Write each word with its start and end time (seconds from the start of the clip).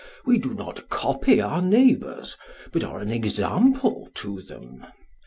We 0.25 0.39
do 0.39 0.55
not 0.55 0.89
copy 0.89 1.39
our 1.41 1.61
neighbours, 1.61 2.35
but 2.71 2.83
are 2.83 3.01
an 3.01 3.11
example 3.11 4.09
to 4.15 4.41
them. 4.41 4.83